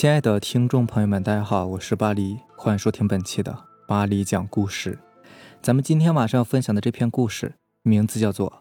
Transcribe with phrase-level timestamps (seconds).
[0.00, 4.96] 亲爱的听众朋友们，大家好，我是巴黎，欢迎收听本期的巴黎讲故事。
[5.60, 8.48] 咱们今天晚上要分享的这篇故事，名字叫做《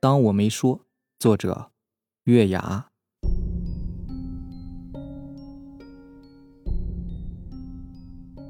[0.00, 0.78] 当我没说》，
[1.18, 1.70] 作者
[2.24, 2.86] 月牙。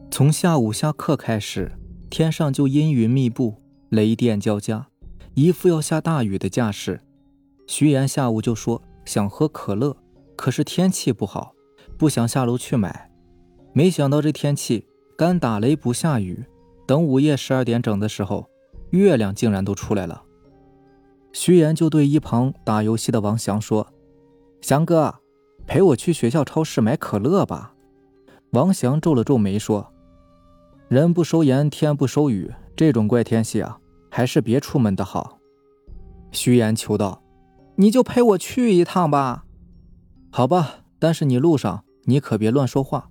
[0.08, 1.72] 从下午下课开始，
[2.08, 3.56] 天上就阴云密布，
[3.88, 4.86] 雷电交加，
[5.34, 7.00] 一副要下大雨的架势。
[7.66, 9.96] 徐岩下午就说想喝可乐，
[10.36, 11.56] 可是天气不好。
[12.00, 13.10] 不想下楼去买，
[13.74, 14.86] 没想到这天气
[15.18, 16.42] 干打雷不下雨。
[16.86, 18.48] 等午夜十二点整的时候，
[18.88, 20.22] 月亮竟然都出来了。
[21.34, 23.86] 徐岩就对一旁打游戏的王翔说
[24.62, 25.14] ：“翔哥，
[25.66, 27.74] 陪我去学校超市买可乐吧。”
[28.52, 29.92] 王翔皱了皱眉说
[30.88, 33.78] ：“人不收盐，天不收雨，这种怪天气啊，
[34.10, 35.38] 还是别出门的好。”
[36.32, 37.22] 徐岩求道
[37.76, 39.44] ：“你就陪我去一趟吧。”
[40.32, 41.84] 好吧，但是你路上。
[42.04, 43.10] 你可别乱说话。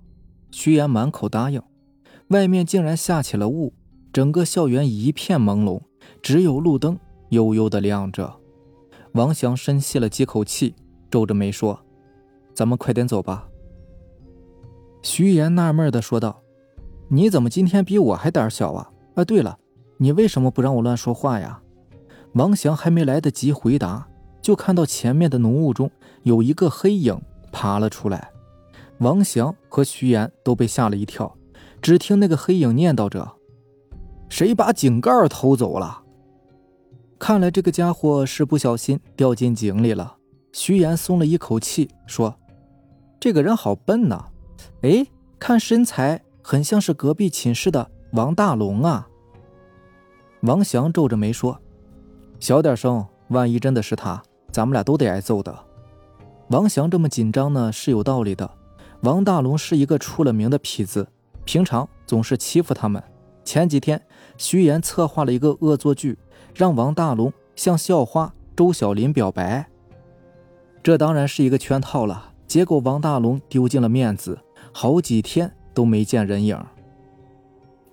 [0.50, 1.62] 徐岩满口答应。
[2.28, 3.72] 外面竟然下起了雾，
[4.12, 5.82] 整个校园一片朦胧，
[6.22, 6.98] 只有路灯
[7.30, 8.32] 悠悠的亮着。
[9.12, 10.74] 王翔深吸了几口气，
[11.10, 11.80] 皱着眉说
[12.54, 13.48] ：“咱们快点走吧。”
[15.02, 16.40] 徐岩纳闷的说道
[17.10, 18.90] ：“你怎么今天比我还胆小啊？
[19.14, 19.58] 啊，对了，
[19.96, 21.60] 你为什么不让我乱说话呀？”
[22.34, 24.06] 王翔还没来得及回答，
[24.40, 25.90] 就看到前面的浓雾中
[26.22, 28.30] 有一个黑影爬了出来。
[29.00, 31.34] 王翔和徐岩都被吓了一跳，
[31.80, 33.36] 只听那个黑影念叨着
[34.28, 36.02] ：“谁把井盖偷走了？”
[37.18, 40.16] 看来这个家伙是不小心掉进井里了。
[40.52, 42.34] 徐岩松了一口气，说
[43.18, 44.26] ：“这个人好笨呐！
[44.82, 45.06] 哎，
[45.38, 49.08] 看身材很像是隔壁寝室的王大龙啊。”
[50.42, 51.58] 王翔皱着眉说
[52.38, 55.58] ：“小点声，万一真的是他，咱们俩都得挨揍的。”
[56.50, 58.50] 王翔这么紧张呢，是有道理的。
[59.02, 61.08] 王大龙是一个出了名的痞子，
[61.44, 63.02] 平常总是欺负他们。
[63.44, 64.00] 前几天，
[64.36, 66.18] 徐岩策划了一个恶作剧，
[66.54, 69.66] 让王大龙向校花周小林表白。
[70.82, 72.32] 这当然是一个圈套了。
[72.46, 74.38] 结果王大龙丢尽了面子，
[74.72, 76.60] 好几天都没见人影。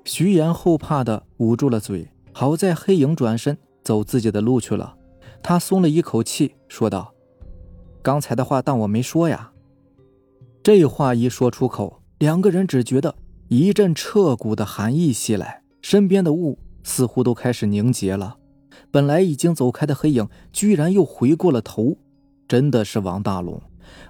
[0.03, 4.95] 徐岩后怕的捂住了嘴，好在黑影转身走自己的路去了。
[5.43, 7.13] 他松了一口气，说道
[8.01, 9.51] ：“刚才的话当我没说呀。”
[10.67, 13.15] 这话一说出口，两个人只觉得
[13.47, 18.35] 一阵彻骨的寒意袭来，身边的雾似乎都开始凝结了。
[18.91, 21.95] 本来已经走开的黑影，居然又回过了头，
[22.49, 23.61] 真的是王大龙！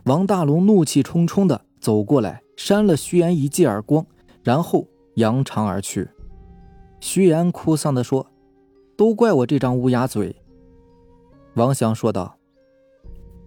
[0.06, 4.04] 王大龙怒气冲冲地走过来，扇了徐岩一记耳光，
[4.42, 4.88] 然后
[5.18, 6.10] 扬长而去。
[7.00, 8.26] 徐岩哭丧地说
[8.98, 10.36] ：“都怪我这张乌鸦嘴。”
[11.54, 12.40] 王翔说道：“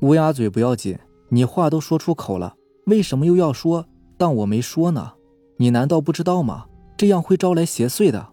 [0.03, 0.97] 乌鸦嘴不要紧，
[1.31, 2.54] 你话都说出口了。”
[2.91, 3.87] 为什么又要说
[4.19, 5.12] 当我没说呢？
[5.59, 6.67] 你难道不知道吗？
[6.97, 8.27] 这样会招来邪祟的。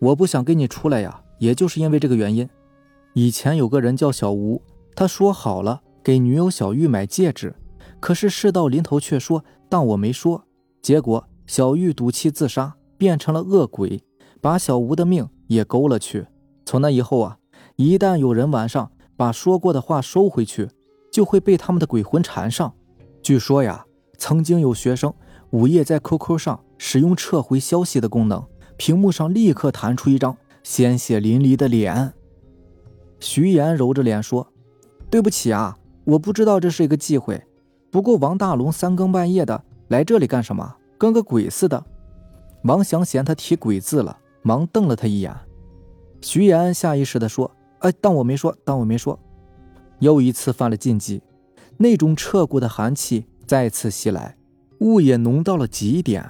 [0.00, 2.48] 我不想跟你出来呀，也就是因为这个原因。
[3.12, 4.62] 以前有个人叫小吴，
[4.94, 7.54] 他说好了给女友小玉买戒指，
[8.00, 10.42] 可是事到临头却说当我没说。
[10.80, 14.02] 结果小玉赌气自杀，变成了恶鬼，
[14.40, 16.26] 把小吴的命也勾了去。
[16.64, 17.36] 从那以后啊，
[17.76, 20.70] 一旦有人晚上把说过的话收回去，
[21.12, 22.72] 就会被他们的鬼魂缠上。
[23.26, 23.84] 据说呀，
[24.18, 25.12] 曾经有学生
[25.50, 32.14] 午夜在 QQ 上使用撤回消息的功能，屏幕上立刻弹出一张鲜血淋漓的脸。
[33.18, 34.46] 徐岩揉着脸说
[35.10, 37.42] ：“对不起啊，我不知道这是一个忌讳。
[37.90, 40.76] 不过王大龙三更半夜的来这里干什么？
[40.96, 41.84] 跟个鬼似的。”
[42.62, 45.34] 王翔嫌他提鬼字了，忙瞪了他一眼。
[46.22, 47.50] 徐岩下意识地说
[47.82, 49.18] ：“哎，当我没说，当我没说。”
[49.98, 51.20] 又一次犯了禁忌。
[51.78, 54.36] 那种彻骨的寒气再次袭来，
[54.80, 56.28] 雾也浓到了极点，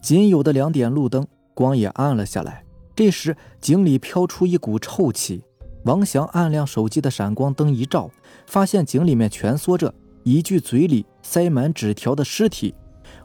[0.00, 2.64] 仅有的两点路灯光也暗了下来。
[2.94, 5.42] 这时井里飘出一股臭气，
[5.84, 8.08] 王翔按亮手机的闪光灯一照，
[8.46, 9.92] 发现井里面蜷缩着
[10.22, 12.74] 一具嘴里塞满纸条的尸体。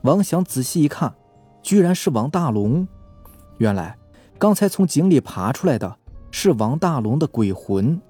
[0.01, 1.13] 王翔仔细一看，
[1.61, 2.87] 居然是王大龙。
[3.59, 3.97] 原来
[4.39, 5.97] 刚才从井里爬出来的
[6.31, 8.01] 是王大龙的鬼魂。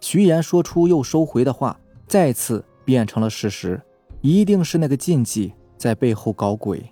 [0.00, 2.64] 徐岩说出又收回的话，再次。
[2.86, 3.82] 变成了事实，
[4.22, 6.90] 一定是那个禁忌在背后搞鬼。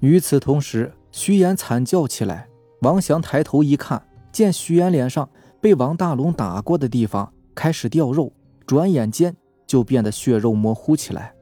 [0.00, 2.48] 与此同时，徐岩惨叫起来。
[2.82, 5.28] 王翔抬头一看，见徐岩脸上
[5.60, 8.32] 被王大龙打过的地方开始掉肉，
[8.64, 9.36] 转眼间
[9.66, 11.34] 就变得血肉模糊起来。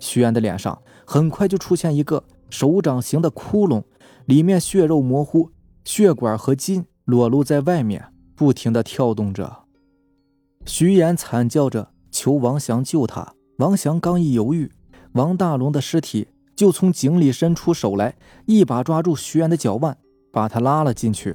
[0.00, 0.76] 徐岩的脸上
[1.06, 3.84] 很快就出现一个手掌形的窟窿，
[4.26, 5.48] 里面血肉模糊，
[5.84, 9.58] 血管和筋裸露在外面，不停地跳动着。
[10.66, 11.91] 徐岩惨叫着。
[12.12, 13.34] 求王祥救他。
[13.56, 14.70] 王祥刚一犹豫，
[15.12, 18.14] 王大龙的尸体就从井里伸出手来，
[18.46, 19.96] 一把抓住徐岩的脚腕，
[20.30, 21.34] 把他拉了进去。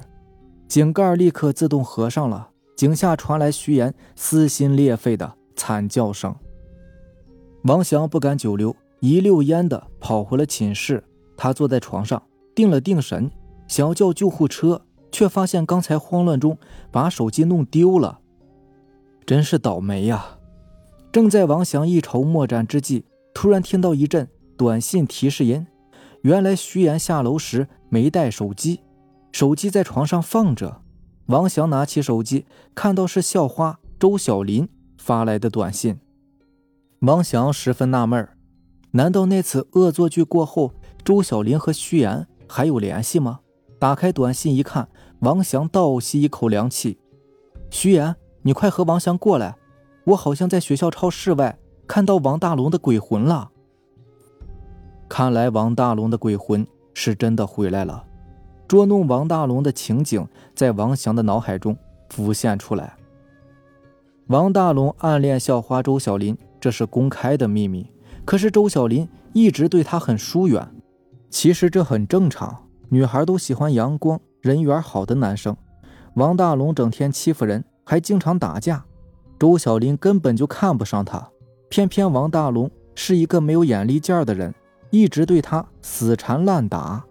[0.66, 6.34] 井盖立刻自动合上了，井下传来徐岩撕心裂肺的惨叫声。
[7.64, 11.02] 王祥不敢久留，一溜烟的跑回了寝室。
[11.36, 12.22] 他坐在床上，
[12.54, 13.30] 定了定神，
[13.66, 16.58] 想叫救护车，却发现刚才慌乱中
[16.90, 18.20] 把手机弄丢了。
[19.24, 20.37] 真是倒霉呀！
[21.10, 25.66] 正在王翔一筹莫展之际，突然听到一阵短信提示音。
[26.22, 28.80] 原来徐岩下楼时没带手机，
[29.32, 30.82] 手机在床上放着。
[31.26, 32.44] 王翔拿起手机，
[32.74, 34.68] 看到是校花周小林
[34.98, 35.98] 发来的短信。
[37.00, 38.28] 王翔十分纳闷
[38.90, 40.72] 难道那次恶作剧过后？
[41.04, 43.40] 周小林和徐岩还有联系吗？
[43.78, 44.88] 打开短信一看，
[45.20, 46.98] 王翔倒吸一口凉气
[47.70, 49.56] ：“徐岩，你快和王翔过来，
[50.08, 53.50] 我好像在学校超市外看到王大龙的鬼魂了。”
[55.08, 58.04] 看来王大龙的鬼魂是真的回来了，
[58.66, 61.76] 捉弄王大龙的情景在王翔的脑海中
[62.10, 62.94] 浮现出来。
[64.26, 67.90] 王大龙暗恋校花周小林，这是公开的秘密，
[68.26, 70.68] 可是周小林一直对他很疏远。
[71.30, 75.56] 其实这很正常，女孩都喜欢阳光、人缘好的男生。
[76.14, 78.84] 王大龙整天欺负人，还经常打架，
[79.38, 81.30] 周小林根本就看不上他。
[81.68, 84.54] 偏偏王大龙是一个没有眼力见的人，
[84.90, 87.04] 一直对他死缠烂打。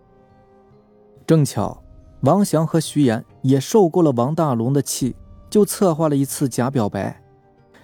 [1.25, 1.83] 正巧
[2.21, 5.15] 王翔和徐岩也受够了王大龙的气，
[5.49, 7.21] 就策划了一次假表白。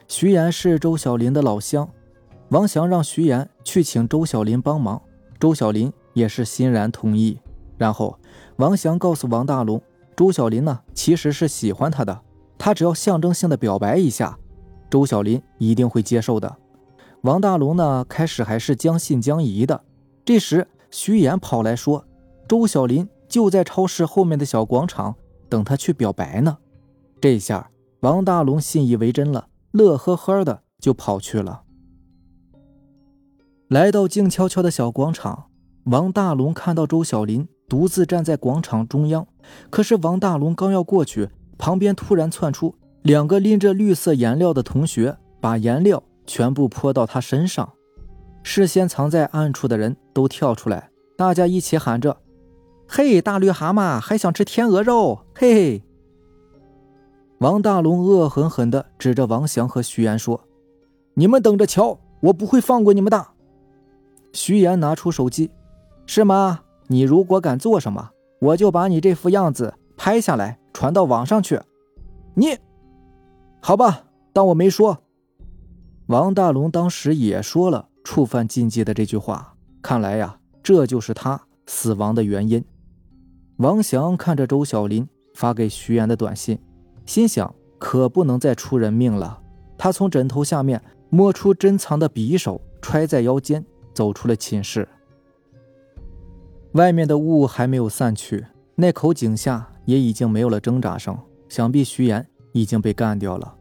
[0.08, 1.90] 徐岩是周小林的老乡，
[2.50, 5.02] 王翔让徐岩去请周小林帮忙，
[5.40, 5.92] 周小林。
[6.14, 7.40] 也是欣然同意。
[7.76, 8.20] 然后，
[8.58, 9.82] 王翔告诉王大龙，
[10.16, 12.22] 周小林呢其实是喜欢他的，
[12.58, 14.38] 他只要象征性的表白一下，
[14.90, 16.58] 周小林一定会接受的。
[17.22, 19.84] 王大龙呢开始还是将信将疑的。
[20.26, 22.06] 这时，徐岩跑来说，
[22.48, 25.16] 周小林就在超市后面的小广场
[25.50, 26.58] 等他去表白呢。
[27.22, 27.70] 这下，
[28.02, 31.64] 王大龙信以为真了，乐呵呵的就跑去了。
[33.70, 35.46] 来到静悄悄的小广场。
[35.86, 39.28] 王大龙看到周小林独自站在广场中央，
[39.70, 47.74] 可是王大龙刚要过去，旁边突然窜出两个拎着绿色颜料的同学，把颜料全部泼到他身上。
[48.44, 52.18] 事先藏在暗处的人都跳出来，大家一起喊着
[52.88, 55.84] ：“嘿，大绿蛤蟆还想吃天鹅肉？”嘿嘿。
[57.40, 60.46] 王大龙恶狠狠地指着王翔和徐岩说
[61.16, 63.28] ：“你们等着瞧，我不会放过你们的。”
[64.34, 65.52] 徐岩拿出手机。
[66.06, 66.62] 是吗？
[66.88, 68.10] 你如果敢做什么，
[68.40, 69.74] 我就把你这副样子
[70.04, 71.62] 拍下来传到网上去。
[72.34, 72.58] 你，
[73.62, 74.04] 好吧，
[74.34, 75.02] 当我没说。
[76.08, 82.66] 王大龙当时也说了触犯禁忌的这句话，看来呀，这就是他死亡的原因。
[83.60, 86.60] 王翔看着周小林发给徐岩的短信，
[87.06, 89.42] 心想可不能再出人命了。
[89.78, 94.86] 他从枕头下面摸出珍藏的匕首，揣在腰间，走出了寝室。
[96.74, 101.18] 外面的雾还没有散去，那口井下也已经没有了挣扎声，
[101.50, 103.56] 想必徐岩已经被干掉了。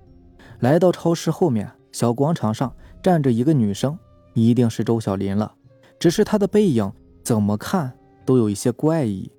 [0.60, 3.98] 来到超市后面小广场上站着一个女生，
[4.34, 5.52] 一定是周小林了。
[5.98, 6.90] 只是她的背影
[7.22, 7.92] 怎么看
[8.24, 9.30] 都有一些怪异，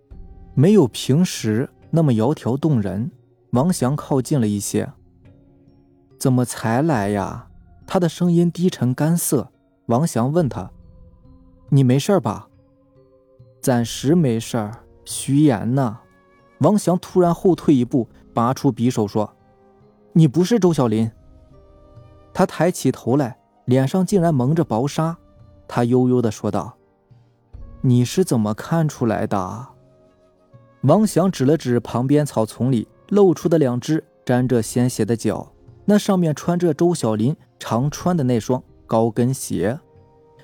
[0.53, 3.11] 没有平时那么窈窕动人。
[3.51, 4.91] 王翔靠近了一些，
[6.17, 7.47] 怎么才来呀？
[7.85, 9.51] 他的声音低沉干涩。
[9.87, 10.71] 王翔问他
[11.69, 12.47] ：“你没事吧？”
[13.61, 15.99] 暂时没事儿，徐岩呢？
[16.63, 19.35] 王翔突然后退一步，拔出匕首说
[20.13, 21.11] ：“你不是周小林。”
[22.33, 25.17] 他抬起头来，脸上竟然蒙着薄纱。
[25.67, 26.77] 他悠悠的说道
[27.81, 29.67] ：“你是怎么看出来的？”
[30.83, 35.51] 王翔指了指旁边草丛里露出的两只沾着鲜血的脚，
[35.83, 39.77] 那上面穿着周小林常穿的那双高跟鞋。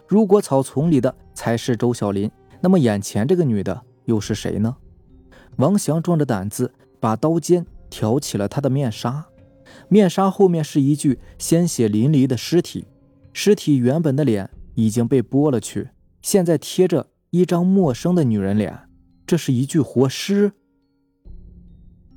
[0.06, 2.30] 如果草丛里的才是周小林。
[2.62, 4.76] 那么眼前这个女的又是谁呢？
[5.60, 9.28] 王祥壮着胆子把刀尖挑起了她的面纱，
[9.88, 12.86] 面纱后面是一具鲜血淋漓的尸体，
[13.34, 15.90] 尸体原本的脸已经被剥了去，
[16.22, 18.88] 现在贴着一张陌生的女人脸，
[19.28, 20.54] 这是一具活尸。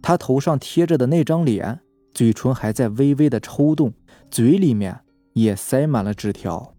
[0.00, 1.80] 他头上贴着的那张脸，
[2.14, 3.92] 嘴唇还在微微的抽动，
[4.30, 5.00] 嘴里面
[5.34, 6.74] 也塞满了纸条。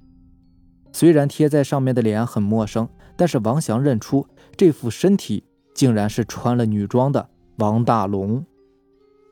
[0.92, 2.90] 虽然贴在上面的脸很陌生。
[3.16, 4.28] 但是王祥认出
[4.58, 5.44] 这副身体
[5.74, 8.46] 竟然是穿了女装的王大龙。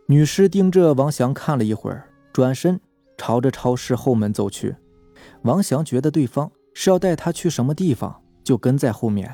[0.07, 2.79] 女尸盯着王翔看了一会儿，转身
[3.17, 4.75] 朝着超市后门走去。
[5.43, 9.33] 王翔觉得对方是要带他去什么地方，就跟在后面。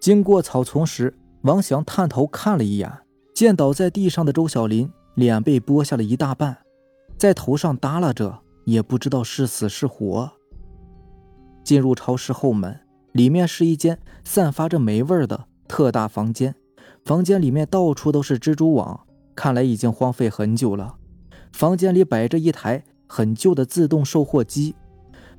[0.00, 2.90] 经过草丛时，王翔探头看了一眼，
[3.34, 6.58] 见倒在地上的周小林脸被剥下了一大半，
[7.16, 10.32] 在头上耷拉着，也不知道是死是活。
[11.62, 12.80] 进入超市后门，
[13.12, 16.54] 里面是一间散发着霉味的特大房间，
[17.04, 20.96] 房间里面到处都是蜘蛛网，看来已经荒废很久了。
[21.52, 24.74] 房间里摆着一台很旧的自动售货机。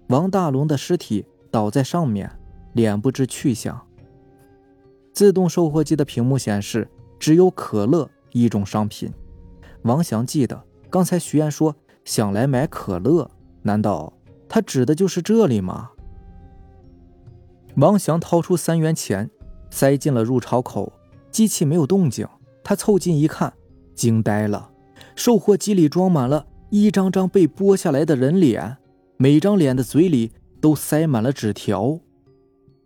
[0.08, 2.32] 王大龙的尸体倒在上面，
[2.74, 3.82] 脸不知去向。
[5.13, 9.12] 自动售货机的屏幕显示只有可乐一种商品。
[9.84, 13.29] 王翔记得刚才徐岩说想来买可乐，
[13.62, 14.13] 难道
[14.48, 15.91] 他指的就是这里吗？
[17.77, 19.29] 王翔掏出三元钱，
[19.75, 20.89] 塞进了入钞口，
[21.29, 22.25] 机器没有动静。
[22.63, 23.51] 他凑近一看，
[23.94, 24.72] 惊呆了，
[25.17, 28.77] 售货机里装满了一张张被剥下来的人脸。
[29.17, 32.00] 每张脸的嘴里都塞满了纸条，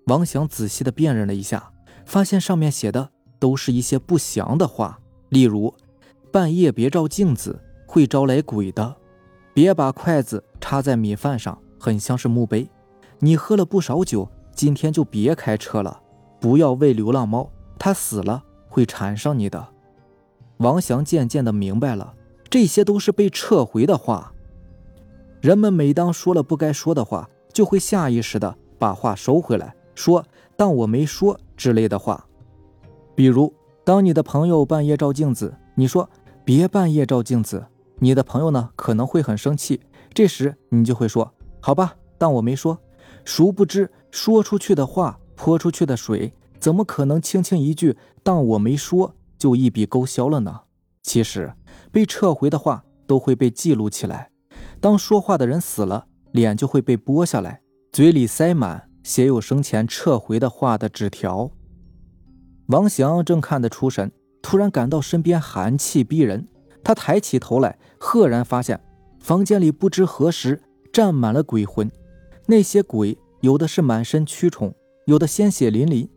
[0.07, 1.71] 王翔仔细的辨认了一下，
[2.07, 5.71] 发现上面写的都是一些不祥的话，例如
[6.33, 8.95] “半夜别照镜子，会招来鬼的
[9.53, 12.67] ”，“别把筷子插在米饭上，很像是墓碑
[13.21, 16.01] ”，“你喝了不少酒，今天就别开车了
[16.39, 19.67] ”，“不要喂流浪猫，它死了会缠上你的”。
[20.57, 22.13] 王祥渐渐的明白了，
[22.49, 24.33] 这些都是被撤回的话。
[25.41, 30.23] 人们每当说了不该说的话，就会下意识的把话收回来，说
[30.57, 32.25] “当我没说”之类的话。
[33.15, 33.53] 比如，
[33.83, 36.09] 当你的朋友半夜照镜子，你说
[36.43, 37.65] “别半夜照镜子”，
[37.99, 39.79] 你的朋友呢可能会很生气，
[40.13, 42.77] 这时你就会说“好吧，当我没说”。
[43.25, 50.63] 殊不知，说出去的话泼出去的水，怎么可能轻轻一句“当我没说”就一笔勾销了呢？
[51.01, 51.53] 其实，
[51.93, 54.31] 被撤回的话都会被记录起来。
[54.81, 57.61] 当说话的人死了，脸就会被剥下来，
[57.93, 61.49] 嘴里塞满写有生前撤回的话的纸条。
[62.67, 66.45] 王祥正看得出神，突然感到身边寒气逼人。
[66.83, 68.77] 他抬起头来，赫然发现
[69.19, 71.89] 房间里不知何时站满了鬼魂。
[72.45, 74.73] 那些鬼有的是满身蛆虫，
[75.09, 76.07] 有的鲜血淋淋。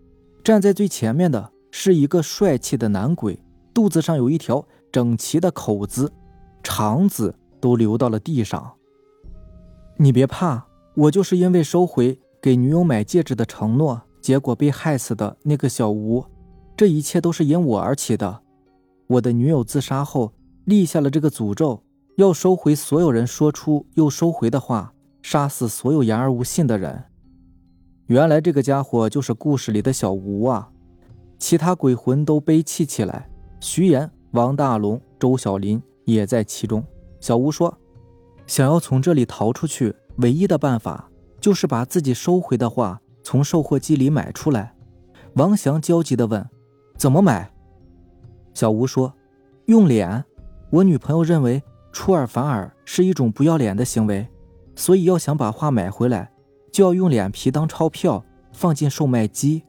[0.44, 6.12] 站在最前面的是一个帅气的男鬼，肚子上有一条整齐的口子，
[6.62, 7.34] 肠子。
[7.62, 8.72] 都流到了地上。
[9.96, 16.24] 你别怕，我就是因为收回给女友买戒指的承诺，结果被害死的那个小吴。
[16.76, 18.40] 这一切都是因我而起的。
[19.06, 20.32] 我的女友自杀后
[20.64, 21.84] 立下了这个诅咒，
[22.16, 27.04] 要收回所有人说出又收回的话，杀死所有言而无信的人。
[28.12, 30.68] 原来这个家伙就是故事里的小吴啊！
[31.38, 33.26] 其他鬼魂都悲泣起来，
[33.58, 36.84] 徐岩、王大龙、周小林也在其中。
[37.20, 37.74] 小吴说
[38.46, 41.08] ：“想要从这里逃出去，唯一的办法
[41.40, 44.74] 就是把自己收回的画从售货机里买出来。”
[45.36, 46.46] 王翔焦急地问
[46.98, 47.50] ：“怎么买？”
[48.52, 49.14] 小吴说
[49.64, 50.22] ：“用脸。
[50.68, 54.28] 我女朋友认为出尔反尔是一种不要脸的行为，
[54.76, 56.30] 所以要想把画买回来，
[56.72, 59.62] 就要用脸皮当钞票放进售卖机。”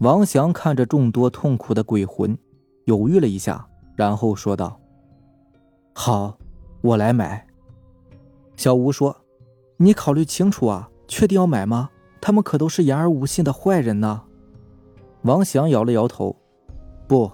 [0.00, 2.36] 王祥看着众多痛苦的鬼魂，
[2.86, 4.80] 犹豫了一下，然后说道。
[5.92, 6.38] 好，
[6.80, 7.46] 我来买。
[8.56, 9.14] 小吴说
[9.76, 11.90] ：“你考虑清楚啊，确定要买吗？
[12.20, 14.22] 他们可都是言而无信的坏人呢。”
[15.22, 16.34] 王祥摇了摇头
[17.06, 17.30] ：“不，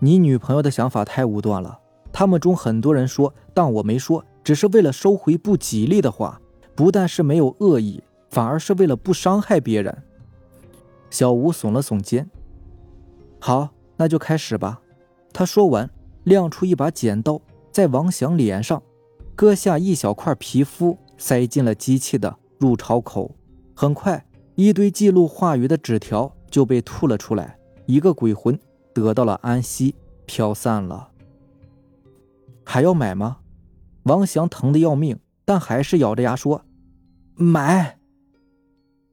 [0.00, 1.78] 你女朋友的想法太武断了。
[2.12, 6.40] 他们中很多人说，当我没说，只是为了收回不吉利的话，
[6.74, 10.02] 不但是没有恶意，反而是为了不伤害别人。”
[11.10, 12.28] 小吴耸了耸肩
[13.40, 14.80] ：“好，那就开始吧。”
[15.32, 15.88] 他说完，
[16.24, 17.40] 亮出一把剪刀。
[17.72, 18.80] 在王翔脸上
[19.34, 23.34] 割下一小块皮肤，塞进了机器的入钞口。
[23.74, 27.58] 很快，一堆记录话语的纸条就被吐了出来。
[27.86, 28.56] 一个鬼魂
[28.92, 31.10] 得到了安息，飘散了。
[32.64, 33.38] 还要买吗？
[34.04, 36.64] 王翔疼得要命，但还是咬着牙说
[37.36, 37.98] ：“买。”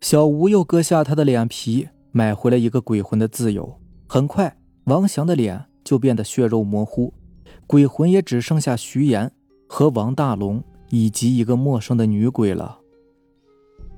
[0.02, 3.80] 小吴又割下他的脸皮，买回了一个鬼魂的自由。
[4.08, 7.14] 很快，王翔的脸就变得血肉模糊。
[7.68, 9.32] 鬼魂也只剩下徐岩
[9.68, 12.80] 和王大龙以及一个陌生的女鬼了。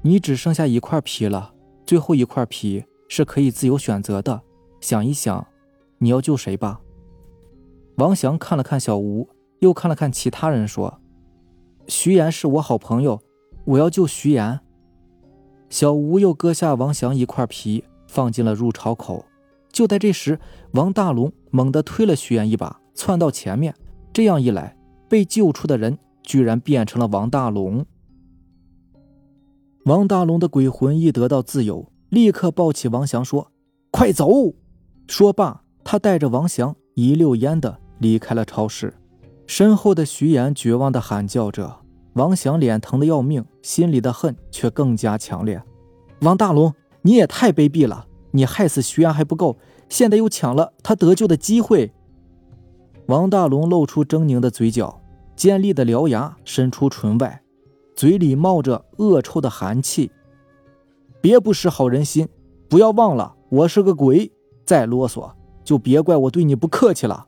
[0.01, 1.53] 你只剩下一块皮了，
[1.85, 4.41] 最后一块皮是可以自由选择的。
[4.81, 5.47] 想一想，
[5.99, 6.81] 你要救谁吧？
[7.95, 10.99] 王翔看了看小吴，又看了看其他人，说
[11.87, 13.21] ：“徐岩是我好朋友，
[13.65, 14.59] 我要救徐岩。”
[15.69, 19.25] 小吴又割下王翔一块皮，放进了入巢口。
[19.71, 20.39] 就在这时，
[20.73, 22.79] 王大龙猛地推了徐岩一把。
[22.95, 23.73] 窜到前面，
[24.13, 24.77] 这样一来，
[25.09, 27.83] 被救出的人居然变成了王大龙。
[29.85, 33.51] 王大龙的鬼魂一得到自由，立刻抱起王翔说
[33.89, 34.53] ：“快走！”
[35.09, 38.93] 说罢，他带着王翔一溜烟的离开了超市。
[39.45, 41.81] 身后的徐岩绝望的喊叫着，
[42.13, 45.61] 王翔脸疼的要命，心里的恨却更加强烈。
[46.21, 48.07] 王大龙，你也太卑鄙了！
[48.31, 49.57] 你害死徐岩还不够，
[49.89, 51.93] 现在又抢了他得救的机会。
[53.07, 55.01] 王大龙露出狰狞的嘴角，
[55.35, 57.41] 尖利的獠牙伸出唇外。
[57.95, 60.09] 嘴里冒着恶臭的寒气，
[61.21, 62.27] 别不识好人心！
[62.67, 64.31] 不要忘了，我是个鬼。
[64.65, 65.31] 再啰嗦，
[65.63, 67.27] 就别怪我对你不客气了。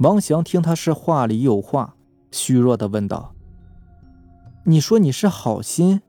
[0.00, 1.94] 王祥听他是话里有话，
[2.30, 3.34] 虚弱的问道
[4.64, 6.00] ：“你说你是好心？”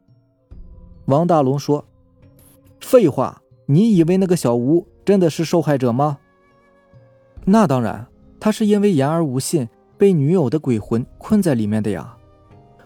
[1.07, 1.83] 王大龙说
[2.79, 6.19] ：“废话，你以为那个小吴真的是受害者吗？
[7.43, 8.07] 那当然，
[8.39, 9.67] 他是因为言而无信，
[9.97, 12.15] 被女友的鬼魂困在里面的呀。”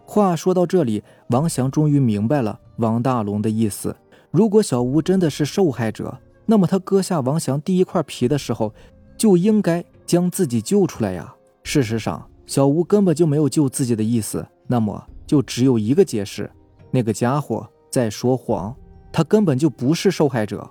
[0.08, 3.96] 话说到这里，王祥终于明白了王大龙的意思。
[4.32, 8.74] 如果小吴真的是受害者，那么他割下王祥第一块皮的时候，
[9.16, 11.34] 就应该将自己救出来呀。
[11.64, 16.50] 事实上，小吴根本就没有救自己的意思，那么就只有一个解释：
[16.92, 18.76] 那个家伙在说谎，
[19.12, 20.70] 他根本就不是受害者。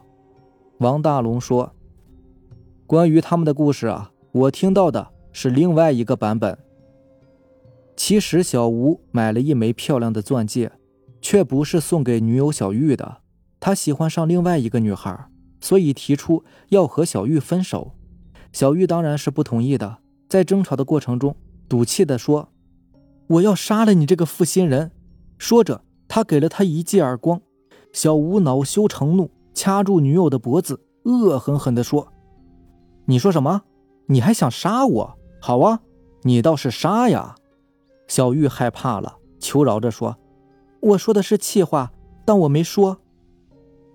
[0.79, 1.73] 王大龙说
[2.87, 6.57] ：“关于他们的故事啊，我听到的是另外一个版本。”
[7.97, 10.73] 其实小吴买了一枚漂亮的钻戒，
[11.21, 13.19] 却不是送给女友小玉的。
[13.61, 15.29] 他喜欢上另外一个女孩，
[15.61, 17.93] 所以提出要和小玉分手。
[18.55, 21.35] 小玉当然是不同意的，在争吵的过程中，
[21.69, 22.51] 赌气地说
[23.27, 24.93] ：“我要杀了你这个负心人！”
[25.37, 27.43] 说着，他给了他一记耳光。
[27.93, 32.13] 小吴恼羞成怒，掐住女友的脖子，恶狠狠地说
[33.07, 33.63] ：“你说什么？
[34.07, 35.19] 你还想杀我？
[35.41, 35.81] 好啊，
[36.23, 37.35] 你倒是杀呀！”
[38.07, 40.17] 小玉害怕了，求饶着说
[40.81, 41.93] ：“我说的是气话，
[42.25, 43.01] 但我没说。”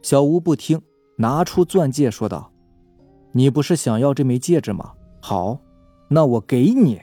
[0.04, 0.82] 小吴不听，
[1.16, 2.52] 拿出钻戒说道
[3.32, 4.94] ：“你不是想要这枚戒指吗？
[5.22, 5.60] 好，
[6.08, 7.02] 那我给你。”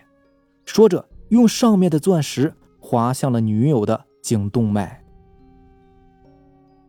[0.67, 5.05] 说着，用上面的钻石划向了女友的颈动脉。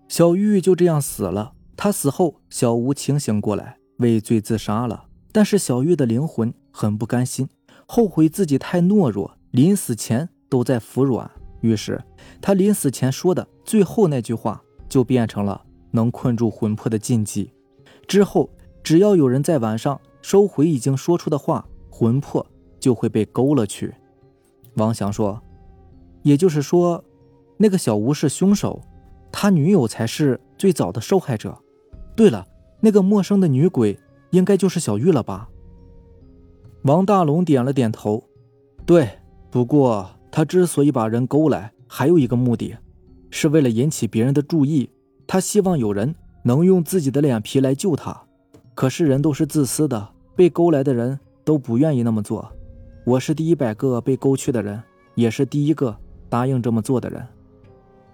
[0.08, 1.54] 小玉就这样死了。
[1.76, 5.06] 他死后，小吴清醒过来，畏罪自杀了。
[5.32, 7.48] 但是小玉的灵魂很不甘心，
[7.86, 9.38] 后悔自己太懦弱。
[9.52, 11.30] 临死前都在服软，
[11.62, 12.04] 于是
[12.42, 17.54] 他临死前说的最后那句话就变成了能困住魂魄的禁忌。
[18.08, 18.50] 之后，
[18.88, 22.48] 只要有人在晚上收回已经说出的话，魂魄
[22.80, 23.94] 就会被勾了去。
[24.76, 25.42] 王翔说
[26.24, 27.04] ：“也就是说，
[27.58, 28.82] 那个小吴是凶手，
[29.30, 31.62] 他女友才是最早的受害者。
[32.16, 32.48] 对了，
[32.80, 35.50] 那个陌生的女鬼应该就是小玉了吧？”
[36.84, 38.24] 王大龙点了点头
[38.88, 39.10] ：“对。”
[39.52, 42.78] 不过，他之所以把人勾来，还有一个目的，
[43.32, 44.90] 是为了引起别人的注意。
[45.28, 48.24] 他希望有人能用自己的脸皮来救他。
[48.78, 52.48] 可是人都是自私的，被勾来的人都不愿意那么做。
[53.06, 54.80] 我是第一百个被勾去的人，
[55.16, 55.98] 也是第一个
[56.30, 57.28] 答应这么做的人。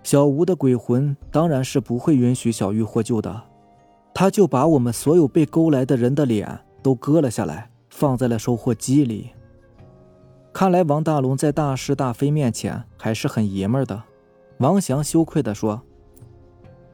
[0.03, 3.43] 小吴的鬼魂当然是不会允许小玉获救的，
[4.13, 9.31] 他就把我们所有被勾来的人的脸都割了下来，放在了收获机里。
[10.53, 14.01] 看来王大龙在大是大非面前还是很爷们儿的。
[14.59, 15.81] 王翔羞愧地说：“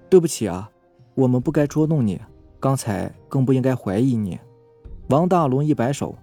[0.09, 0.71] 对不起啊，
[1.13, 2.19] 我们不该捉弄你，
[2.59, 4.39] 刚才更不应该怀疑你。”
[5.09, 6.15] 王大龙一摆手：“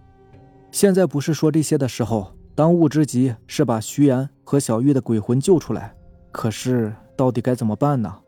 [0.71, 5.95] 现在不是说这些的时候，当务之急是把徐岩和小玉的鬼魂救出来。
[6.31, 8.21] 可是到底该怎么办呢？”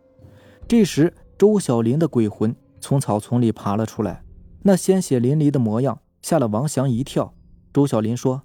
[0.66, 4.23] 这时，周小林的鬼魂从草丛里爬了出来，
[4.62, 7.33] 那鲜血淋漓的模样吓了王祥一跳。
[7.73, 8.42] 周小林说。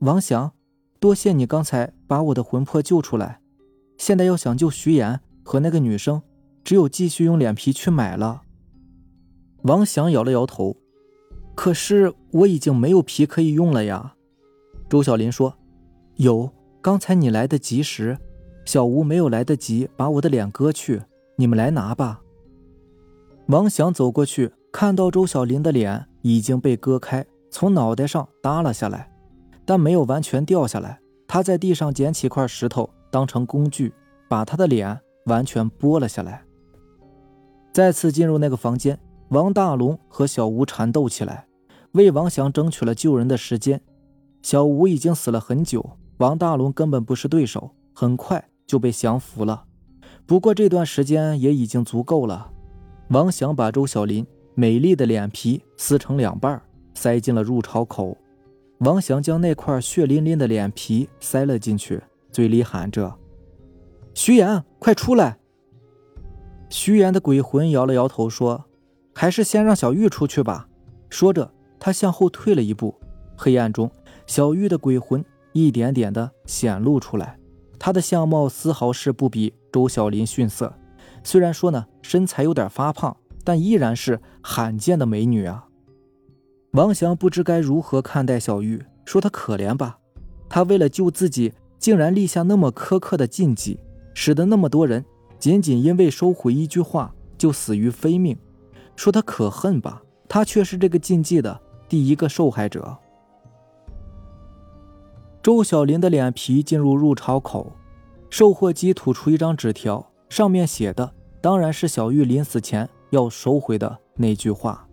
[0.00, 0.52] 王祥，
[1.00, 3.40] 多谢你刚才把我的魂魄救出来。
[3.96, 6.22] 现在要想救徐岩和那个女生，
[6.62, 8.42] 只有继续用脸皮去买了。
[9.66, 10.76] 王翔摇了摇头，
[11.56, 14.14] 可是我已经没有皮可以用了呀。
[14.88, 15.56] 周小林说
[16.14, 18.16] ：“有，刚才你来得及时，
[18.64, 21.02] 小吴没有来得及把我的脸割去。
[21.34, 22.22] 你们来拿吧。”
[23.48, 29.12] 王翔走过去，看到周小林的脸已经被割开，从脑袋上耷了下来。
[29.64, 33.92] 但没有完全掉下来，他在地上捡起块石头当成工具，
[34.28, 36.44] 把他的脸完全剥了下来。
[37.72, 38.96] 再次进入那个房间，
[39.30, 41.46] 王大龙和小吴缠斗起来，
[41.92, 43.80] 为王祥争取了救人的时间。
[44.40, 49.64] 小吴已经死了很久，王大龙根本不是对手，很快就被降服了。
[50.26, 52.52] 不过这段时间也已经足够了。
[53.08, 56.62] 王祥把周小林美丽的脸皮撕成两半，
[56.94, 58.16] 塞进了入巢口。
[58.78, 63.12] 王祥将那块血淋淋的脸皮塞了进去，嘴里喊着
[64.14, 65.38] ：“徐岩，快出来！”
[66.70, 68.66] 徐岩的鬼魂摇了摇头说
[69.18, 70.68] ：“还是先让小玉出去吧。”
[71.08, 71.50] 说着，
[71.80, 72.94] 他向后退了一步。
[73.34, 73.90] 黑暗中，
[74.26, 77.38] 小玉的鬼魂一点点的显露出来。
[77.78, 80.70] 她的相貌丝毫是不比周小林逊色，
[81.24, 85.66] 虽然说呢身材有点发胖，但依然是罕见的美女啊。
[86.72, 89.98] 王翔不知该如何看待小玉，说她可怜吧，
[90.48, 93.78] 她为了救自己，竟然立下那么苛刻的禁忌，
[94.14, 95.04] 使得那么多人
[95.38, 98.36] 仅仅因为收回一句话就死于非命。
[98.96, 102.96] 说他可恨吧，他却是这个禁忌的第一个受害者。
[105.42, 107.72] 周小林的脸皮进入入潮口，
[108.30, 114.88] 售货机吐出一张纸条，上面写的当然是小玉临死前要收回的那句话。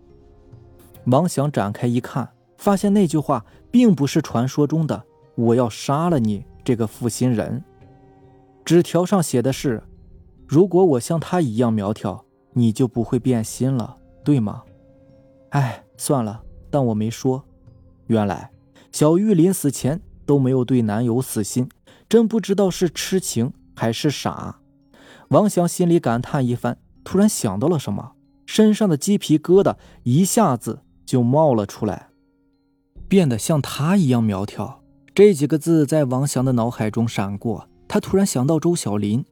[1.06, 5.02] 王翔展开一看，发现那句话并不是传说中的
[5.34, 7.64] “我要杀了你”这个负心人。
[8.64, 9.82] 纸条上写的是
[10.46, 14.62] ：“如果我像他一样苗条，你就不会变心了，对吗？”
[15.50, 17.44] 哎，算了，当我没说。
[18.06, 18.50] 原来
[18.90, 20.00] 小玉临死前。
[20.26, 21.68] 都没有对男友死心，
[22.08, 24.58] 真不知道是痴情还是傻。
[25.28, 28.12] 王翔心里感叹一番，突然想到了什么，
[28.46, 32.08] 身上的鸡皮疙瘩一下子就冒了出来，
[33.06, 34.82] 变得像他一样苗条。
[35.14, 39.22] 这几个字在王翔的脑海中闪过，他突然想到周小林。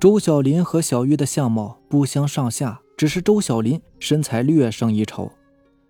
[0.00, 5.28] 周小林和小玉的相貌不相上下，只是周小林身材略胜一筹。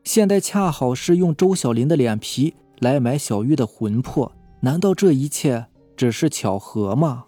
[0.02, 2.54] 现在恰好是用周小林的脸皮。
[2.80, 5.66] 来买小玉的魂魄，难道这一切
[5.96, 7.24] 只是巧合吗？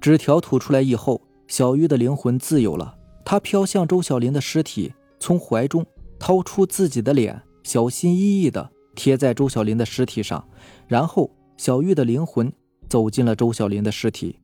[0.00, 5.86] 纸条吐出来以后，小玉的灵魂自由了，她飘向周小林的尸体，从怀中
[6.18, 10.44] 掏出自己的脸，小心翼翼地贴在周小林的尸体上，
[10.88, 12.52] 然后小玉的灵魂
[12.88, 14.40] 走进了周小林的尸体。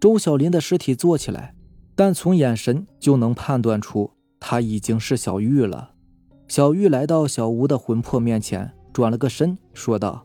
[0.00, 1.54] 周小林的尸体坐起来，
[1.94, 5.92] 但从眼神就能判断出他已经是小玉了。
[6.48, 8.72] 小玉来到小吴的魂魄面前。
[8.94, 10.24] 转了个身，说道：“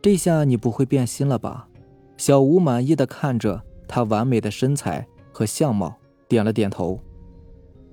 [0.00, 1.68] 这下你不会变心了吧？”
[2.16, 5.94] 小吴满意的看着他完美的身材和相貌，
[6.26, 6.98] 点了点头。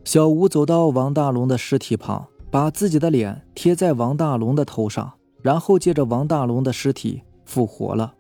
[0.06, 8.14] 小吴走到王大龙的尸体旁，把自己的脸贴在王大龙的头上，然后借着王大龙的尸体复活了。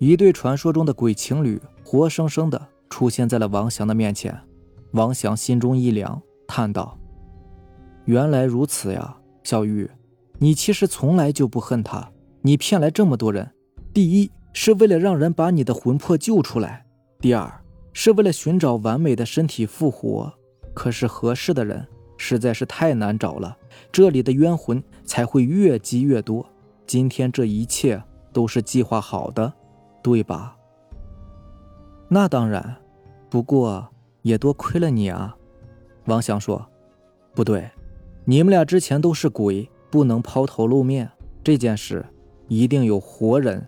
[0.00, 4.34] 一对传说中的鬼情侣，活生生的出现在了王祥的面前。
[4.92, 6.98] 王祥心中一凉，叹道
[8.06, 9.88] ：“原来如此呀，小玉。”
[10.40, 12.10] 你其实从来就不恨他，
[12.40, 13.52] 你骗来这么多人，
[13.92, 16.86] 第一是为了让人把你的魂魄救出来，
[17.20, 20.32] 第二是为了寻找完美的身体复活。
[20.72, 21.86] 可是合适的人
[22.16, 23.54] 实在是太难找了，
[23.92, 26.48] 这里的冤魂才会越积越多。
[26.86, 29.52] 今天这一切都是计划好的，
[30.02, 30.56] 对吧？
[32.08, 32.76] 那当然，
[33.28, 33.88] 不过
[34.22, 35.36] 也多亏了你啊。
[36.06, 36.66] 王翔说
[37.34, 37.70] ：“不对，
[38.24, 41.10] 你们俩之前都是鬼。”不能抛头露面，
[41.42, 42.06] 这件事
[42.46, 43.66] 一定有活人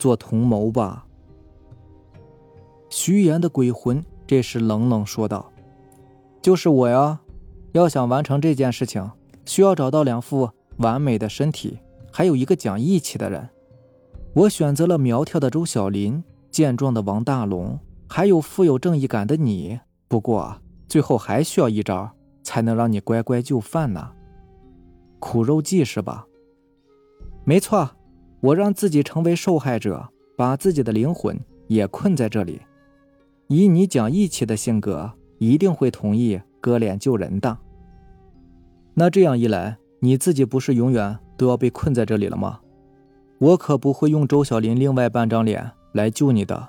[0.00, 1.06] 做同谋吧？
[2.88, 5.52] 徐岩的鬼魂这时冷冷说道
[6.42, 7.20] ：“就是我呀！
[7.70, 9.08] 要想完成这件事情，
[9.46, 11.78] 需要找到两副完美的身体，
[12.10, 13.48] 还有一个讲义气的人。
[14.32, 19.80] 我选择了苗条的周小林、健壮的王大龙，还有富有正义感的你。
[20.06, 22.08] 不过最后还需要一招，
[22.44, 24.12] 才能让你乖乖就范呢。”
[25.18, 26.26] 苦肉计是吧？
[27.44, 27.90] 没错，
[28.40, 32.60] 我让自己成为受害者，把自己的灵魂也困在这里。
[33.48, 37.58] 以你讲义气的性格，一定会同意割脸救人的。
[38.94, 42.60] 那这样一来，你自己不是永远都要被困在这里了吗？
[43.40, 46.68] 我可不会用周小林另外半张脸来救你的。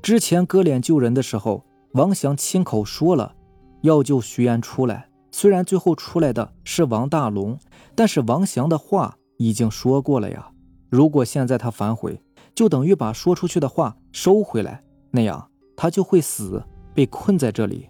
[0.00, 3.34] 之前割脸救人的时候，王翔亲口说了，
[3.82, 5.08] 要救徐岩出来。
[5.30, 7.58] 虽然最后出来的是王大龙，
[7.94, 10.48] 但是王翔的话已经说过了呀。
[10.88, 12.18] 如果现在他反悔，
[12.54, 17.86] 就等于把说出去的话收回来，那样他就会死，被困在这里。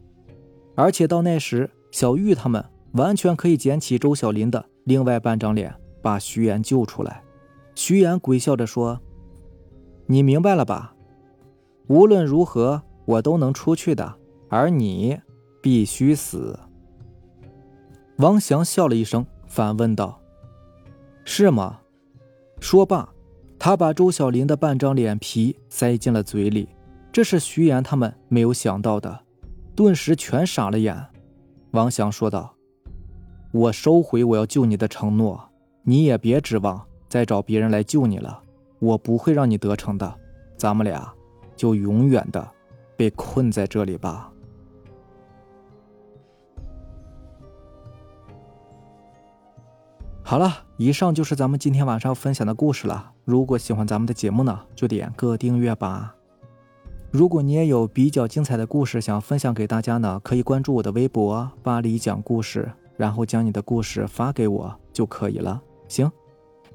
[0.75, 2.65] 而且到那时，小玉他们
[2.95, 5.73] 完全可以捡起周小林的另外半张脸，
[6.07, 7.25] 把徐岩救出来。
[7.75, 9.01] 徐岩鬼笑着说
[10.07, 10.95] ：“你明白了吧？
[11.89, 14.15] 无论如何，我都能出去的，
[14.49, 15.19] 而你
[15.61, 16.57] 必须死。”
[18.19, 20.21] 王翔笑了一声，反问道
[21.27, 21.81] ：“是吗？”
[22.61, 23.13] 说罢，
[23.59, 26.69] 他把周小林的半张脸皮塞进了嘴里。
[27.11, 29.23] 这是徐岩他们没有想到的，
[29.75, 31.05] 顿时全傻了眼。
[31.73, 32.55] 王翔说道
[33.51, 35.46] ：“我收回我要救你的承诺，
[35.89, 38.43] 你也别指望再找别人来救你了。
[38.81, 40.15] 我不会让你得逞的，
[40.57, 41.09] 咱们俩
[41.55, 42.51] 就永远的
[42.97, 44.33] 被困在这里吧。
[50.25, 53.13] 好了，以上就是咱们今天晚上分享的故事了。
[53.25, 56.17] 如果喜欢咱们的节目呢，就点个订阅吧。
[57.13, 62.69] 如果你也有比较精彩的故事想分享给大家呢，可以关注我的微博“巴黎讲故事”，
[62.99, 65.63] 然后将你的故事发给我就可以了。
[65.89, 66.11] 行，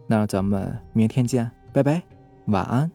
[0.07, 2.01] 那咱们明天见，拜拜，
[2.45, 2.89] 晚安。